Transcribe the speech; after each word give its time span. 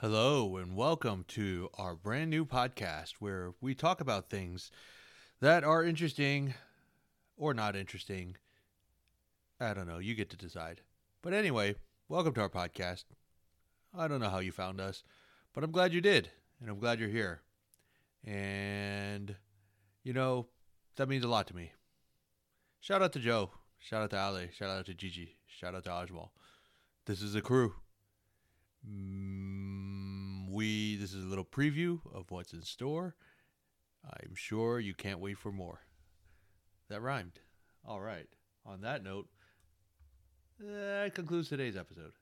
Hello, 0.00 0.56
and 0.56 0.76
welcome 0.76 1.26
to 1.28 1.68
our 1.76 1.94
brand 1.94 2.30
new 2.30 2.46
podcast 2.46 3.16
where 3.18 3.52
we 3.60 3.74
talk 3.74 4.00
about 4.00 4.30
things 4.30 4.70
that 5.42 5.62
are 5.62 5.84
interesting 5.84 6.54
or 7.36 7.52
not 7.52 7.76
interesting. 7.76 8.38
I 9.60 9.74
don't 9.74 9.86
know. 9.86 9.98
You 9.98 10.14
get 10.14 10.30
to 10.30 10.38
decide. 10.38 10.80
But 11.20 11.34
anyway, 11.34 11.74
welcome 12.08 12.32
to 12.32 12.40
our 12.40 12.48
podcast. 12.48 13.04
I 13.94 14.08
don't 14.08 14.20
know 14.20 14.30
how 14.30 14.38
you 14.38 14.52
found 14.52 14.80
us, 14.80 15.04
but 15.52 15.64
I'm 15.64 15.70
glad 15.70 15.92
you 15.92 16.00
did, 16.00 16.30
and 16.62 16.70
I'm 16.70 16.78
glad 16.78 16.98
you're 16.98 17.10
here. 17.10 17.42
And, 18.24 19.36
you 20.02 20.14
know, 20.14 20.46
that 20.96 21.10
means 21.10 21.26
a 21.26 21.28
lot 21.28 21.46
to 21.48 21.54
me. 21.54 21.72
Shout 22.80 23.02
out 23.02 23.12
to 23.12 23.18
Joe. 23.18 23.50
Shout 23.78 24.00
out 24.00 24.10
to 24.12 24.18
Ali. 24.18 24.48
Shout 24.56 24.70
out 24.70 24.86
to 24.86 24.94
Gigi. 24.94 25.36
Shout 25.46 25.74
out 25.74 25.84
to 25.84 25.90
Ajmal. 25.90 26.30
This 27.04 27.20
is 27.20 27.34
the 27.34 27.42
crew. 27.42 27.74
We 30.60 30.94
this 30.96 31.14
is 31.14 31.24
a 31.24 31.26
little 31.26 31.46
preview 31.46 32.00
of 32.14 32.30
what's 32.30 32.52
in 32.52 32.60
store. 32.60 33.14
I'm 34.04 34.34
sure 34.34 34.78
you 34.78 34.92
can't 34.92 35.18
wait 35.18 35.38
for 35.38 35.50
more. 35.50 35.80
That 36.90 37.00
rhymed. 37.00 37.40
All 37.82 37.98
right. 37.98 38.28
On 38.66 38.82
that 38.82 39.02
note, 39.02 39.26
that 40.58 41.14
concludes 41.14 41.48
today's 41.48 41.78
episode. 41.78 42.12